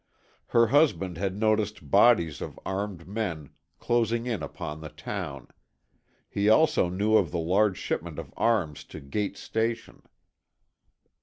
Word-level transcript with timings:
Her 0.47 0.65
husband 0.69 1.19
had 1.19 1.37
noticed 1.37 1.91
bodies 1.91 2.41
of 2.41 2.59
armed 2.65 3.07
men 3.07 3.51
closing 3.77 4.25
in 4.25 4.41
upon 4.41 4.81
the 4.81 4.89
town. 4.89 5.49
He 6.27 6.49
also 6.49 6.89
knew 6.89 7.17
of 7.17 7.29
the 7.29 7.37
large 7.37 7.77
shipment 7.77 8.17
of 8.17 8.33
arms 8.35 8.83
to 8.85 8.99
Gate's 8.99 9.41
station. 9.43 10.01